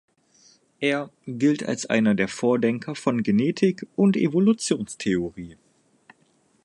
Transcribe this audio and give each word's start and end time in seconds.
Er 0.79 1.11
gilt 1.27 1.61
als 1.63 1.85
einer 1.85 2.15
der 2.15 2.27
Vordenker 2.27 2.95
von 2.95 3.21
Genetik 3.21 3.85
und 3.95 4.17
Evolutionstheorie. 4.17 5.57